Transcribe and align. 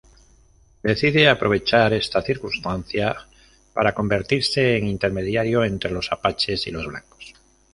Decide 0.81 1.29
aprovechar 1.29 1.93
esta 1.93 2.23
circunstancia 2.23 3.15
para 3.71 3.93
convertirse 3.93 4.75
en 4.75 4.87
intermediario 4.87 5.63
entre 5.63 5.91
los 5.91 6.11
apaches 6.11 6.65
y 6.65 6.71
los 6.71 6.87
blancos. 6.87 7.35